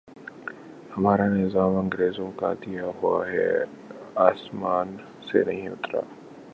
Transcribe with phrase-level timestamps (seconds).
[0.97, 3.63] ہمارا نظام انگریزوں کا دیا ہوا ہے،
[4.15, 4.95] آسمان
[5.31, 6.01] سے نہیں اترا۔